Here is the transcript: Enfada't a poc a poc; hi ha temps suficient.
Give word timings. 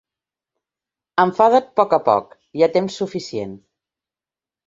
Enfada't 1.23 1.67
a 1.69 1.75
poc 1.81 1.93
a 1.97 2.01
poc; 2.09 2.33
hi 2.59 2.65
ha 2.67 2.71
temps 2.77 2.97
suficient. 3.03 3.53